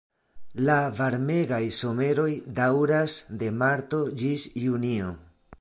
La 0.69 0.77
varmegaj 0.99 1.59
someroj 1.81 2.27
daŭras 2.61 3.21
de 3.45 3.55
marto 3.63 4.05
ĝis 4.23 4.51
junio. 4.67 5.17